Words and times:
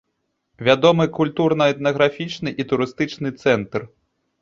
Вядомы 0.67 1.05
культурна-этнаграфічны 1.19 2.57
і 2.63 2.69
турыстычны 2.75 3.37
цэнтр. 3.45 3.91